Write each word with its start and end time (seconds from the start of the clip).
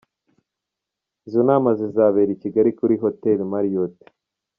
Izo 1.27 1.41
nama 1.49 1.69
zizabera 1.79 2.31
i 2.33 2.39
Kigali 2.41 2.69
kuri 2.79 2.93
Hoteli 3.03 3.43
Marriot. 3.51 3.95